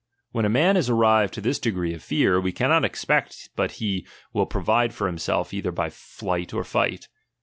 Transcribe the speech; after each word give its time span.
When 0.31 0.45
a 0.45 0.49
man 0.49 0.77
is 0.77 0.89
arrived 0.89 1.31
to 1.35 1.41
this 1.41 1.59
degree 1.59 1.93
of 1.93 2.01
fear, 2.01 2.41
we 2.41 2.51
cannot 2.51 2.83
expect 2.83 3.51
but 3.55 3.73
he 3.73 4.07
will 4.33 4.47
provide 4.47 4.95
for 4.95 5.05
himself 5.05 5.53
either 5.53 5.71
by 5.71 5.91
flight 5.91 6.55
or 6.55 6.63
fight. 6.63 7.07